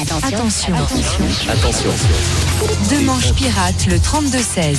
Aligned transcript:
Attention. 0.00 0.74
Attention. 1.50 1.90
Deux 2.88 3.04
manches 3.04 3.34
pirates, 3.34 3.86
le 3.86 3.96
32-16. 3.96 4.78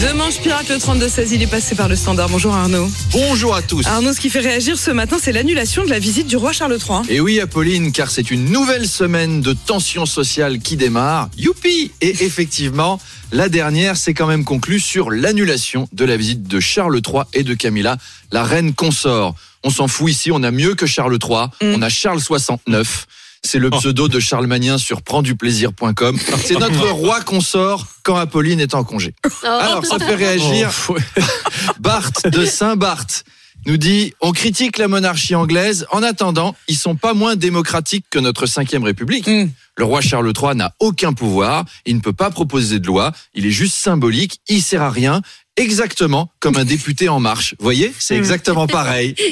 Deux 0.00 0.14
manches 0.14 0.40
pirates, 0.40 0.70
le 0.70 0.76
32-16, 0.76 1.28
il 1.32 1.42
est 1.42 1.46
passé 1.46 1.74
par 1.74 1.88
le 1.88 1.96
standard. 1.96 2.30
Bonjour 2.30 2.54
Arnaud. 2.54 2.88
Bonjour 3.12 3.54
à 3.54 3.60
tous. 3.60 3.84
Arnaud, 3.86 4.14
ce 4.14 4.20
qui 4.20 4.30
fait 4.30 4.40
réagir 4.40 4.78
ce 4.78 4.90
matin, 4.90 5.18
c'est 5.20 5.32
l'annulation 5.32 5.84
de 5.84 5.90
la 5.90 5.98
visite 5.98 6.26
du 6.26 6.38
roi 6.38 6.52
Charles 6.52 6.78
III. 6.78 7.00
Et 7.14 7.20
oui, 7.20 7.38
Apolline, 7.38 7.92
car 7.92 8.10
c'est 8.10 8.30
une 8.30 8.46
nouvelle 8.46 8.88
semaine 8.88 9.42
de 9.42 9.52
tension 9.52 10.06
sociale 10.06 10.58
qui 10.58 10.76
démarre. 10.76 11.28
Youpi 11.36 11.92
Et 12.00 12.24
effectivement, 12.24 12.98
la 13.32 13.50
dernière 13.50 13.98
s'est 13.98 14.14
quand 14.14 14.26
même 14.26 14.44
conclue 14.44 14.80
sur 14.80 15.10
l'annulation 15.10 15.86
de 15.92 16.06
la 16.06 16.16
visite 16.16 16.44
de 16.44 16.60
Charles 16.60 16.98
III 17.06 17.24
et 17.34 17.42
de 17.42 17.52
Camilla, 17.52 17.98
la 18.32 18.42
reine 18.42 18.72
consort. 18.72 19.34
On 19.64 19.70
s'en 19.70 19.86
fout 19.86 20.10
ici, 20.10 20.30
on 20.32 20.42
a 20.42 20.50
mieux 20.50 20.74
que 20.74 20.86
Charles 20.86 21.18
III, 21.22 21.48
on 21.60 21.82
a 21.82 21.90
Charles 21.90 22.22
69. 22.22 23.06
C'est 23.46 23.60
le 23.60 23.70
pseudo 23.70 24.08
de 24.08 24.18
Charlemagnin 24.18 24.76
sur 24.76 25.02
prendduplaisir.com. 25.02 26.18
C'est 26.44 26.58
notre 26.58 26.90
roi 26.90 27.20
consort 27.20 27.86
quand 28.02 28.16
Apolline 28.16 28.58
est 28.58 28.74
en 28.74 28.82
congé. 28.82 29.14
Alors, 29.44 29.86
ça 29.86 30.00
fait 30.00 30.16
réagir. 30.16 30.70
Bart 31.80 32.10
de 32.24 32.44
Saint-Barth 32.44 33.24
nous 33.64 33.76
dit 33.76 34.14
on 34.20 34.32
critique 34.32 34.78
la 34.78 34.88
monarchie 34.88 35.36
anglaise. 35.36 35.86
En 35.92 36.02
attendant, 36.02 36.56
ils 36.66 36.76
sont 36.76 36.96
pas 36.96 37.14
moins 37.14 37.36
démocratiques 37.36 38.06
que 38.10 38.18
notre 38.18 38.46
cinquième 38.46 38.82
République. 38.82 39.28
Mm. 39.28 39.50
Le 39.76 39.84
roi 39.84 40.00
Charles 40.00 40.32
III 40.36 40.56
n'a 40.56 40.74
aucun 40.80 41.12
pouvoir. 41.12 41.64
Il 41.84 41.94
ne 41.94 42.00
peut 42.00 42.12
pas 42.12 42.30
proposer 42.30 42.80
de 42.80 42.86
loi. 42.86 43.12
Il 43.34 43.46
est 43.46 43.50
juste 43.50 43.76
symbolique. 43.76 44.40
Il 44.48 44.60
sert 44.60 44.82
à 44.82 44.90
rien. 44.90 45.22
Exactement 45.56 46.32
comme 46.40 46.56
un 46.56 46.64
député 46.64 47.08
en 47.08 47.20
marche. 47.20 47.54
Voyez, 47.60 47.92
c'est 47.98 48.16
exactement 48.16 48.66
pareil. 48.66 49.14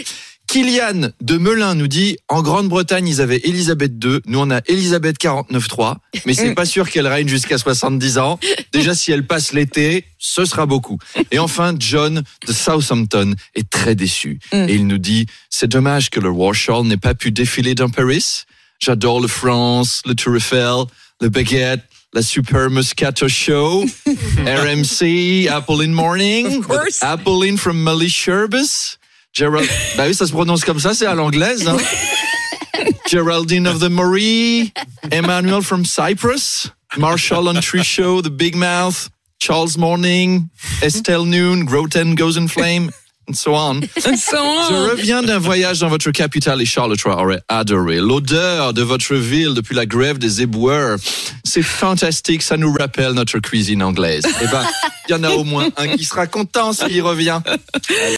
Kylian 0.55 1.11
de 1.21 1.37
Melun 1.37 1.75
nous 1.75 1.89
dit 1.89 2.17
en 2.29 2.41
Grande-Bretagne 2.41 3.09
ils 3.09 3.21
avaient 3.21 3.41
Elisabeth 3.43 3.91
II, 4.05 4.21
nous 4.27 4.39
on 4.39 4.53
a 4.53 4.61
Elisabeth 4.69 5.17
49.3, 5.19 5.97
mais 6.27 6.33
c'est 6.33 6.55
pas 6.55 6.65
sûr 6.65 6.89
qu'elle 6.89 7.09
règne 7.09 7.27
jusqu'à 7.27 7.59
70 7.59 8.19
ans. 8.19 8.39
Déjà 8.73 8.95
si 8.95 9.11
elle 9.11 9.27
passe 9.27 9.53
l'été, 9.53 10.05
ce 10.17 10.45
sera 10.45 10.67
beaucoup. 10.67 10.97
Et 11.33 11.41
enfin 11.41 11.75
John 11.77 12.23
de 12.47 12.53
Southampton 12.53 13.35
est 13.57 13.69
très 13.69 13.97
déçu 13.97 14.39
et 14.53 14.77
il 14.77 14.87
nous 14.87 14.99
dit 14.99 15.27
c'est 15.51 15.67
dommage 15.67 16.09
que 16.09 16.21
le 16.21 16.31
Charles 16.53 16.87
n'ait 16.87 16.99
pas 16.99 17.15
pu 17.15 17.33
défiler 17.33 17.75
dans 17.75 17.89
Paris. 17.89 18.45
J'adore 18.79 19.21
le 19.21 19.27
France, 19.27 20.03
le 20.07 20.15
Tour 20.15 20.37
Eiffel, 20.37 20.85
le 21.21 21.31
baguette. 21.31 21.83
La 22.13 22.23
Super 22.23 22.71
Moscato 22.71 23.27
Show, 23.27 23.85
RMC, 24.47 25.49
Apple 25.51 25.83
in 25.83 25.89
Morning, 25.89 26.61
Of 26.61 26.69
course. 26.69 27.03
Apple 27.03 27.43
in 27.43 27.57
from 27.57 27.83
Malicious, 27.83 28.99
Gerald, 29.35 29.69
bah 29.97 30.05
oui, 30.07 30.15
ça 30.15 30.27
se 30.27 30.33
prononce 30.33 30.65
comme 30.65 30.79
ça, 30.81 30.95
c'est 30.95 31.07
à 31.07 31.15
l'anglaise. 31.15 31.67
Hein. 31.69 31.77
Geraldine 33.11 33.67
of 33.69 33.79
the 33.81 33.91
Marie, 33.91 34.73
Emmanuel 35.11 35.63
from 35.63 35.85
Cyprus, 35.85 36.69
Marshall 36.97 37.49
on 37.49 37.61
Tree 37.61 37.83
Show, 37.85 38.23
The 38.23 38.31
Big 38.31 38.55
Mouth, 38.57 39.09
Charles 39.41 39.77
Morning, 39.77 40.47
Estelle 40.83 41.25
Noon, 41.27 41.65
Groten 41.65 42.15
Goes 42.15 42.37
in 42.39 42.49
Flame, 42.49 42.91
and 43.29 43.35
so 43.35 43.55
on. 43.55 43.81
Sans- 43.99 44.69
Je 44.69 44.91
reviens 44.91 45.23
d'un 45.23 45.39
voyage 45.39 45.81
dans 45.81 45.89
votre 45.89 46.11
capitale 46.13 46.63
et 46.63 46.67
Charles 46.67 46.95
III 47.05 47.15
aurait 47.15 47.43
adoré. 47.49 47.97
L'odeur 48.01 48.73
de 48.73 48.83
votre 48.83 49.15
ville 49.15 49.55
depuis 49.55 49.75
la 49.75 49.87
grève 49.87 50.19
des 50.19 50.43
éboueurs, 50.43 50.99
c'est 51.45 51.63
fantastique, 51.63 52.43
ça 52.43 52.57
nous 52.57 52.73
rappelle 52.73 53.13
notre 53.13 53.39
cuisine 53.39 53.83
anglaise. 53.83 54.25
Eh 54.43 54.47
ben, 54.47 54.65
il 55.09 55.13
y 55.13 55.15
en 55.15 55.23
a 55.25 55.31
au 55.31 55.45
moins 55.45 55.69
un 55.77 55.89
qui 55.89 56.05
sera 56.05 56.27
content 56.27 56.73
s'il 56.73 57.03
revient. 57.03 57.41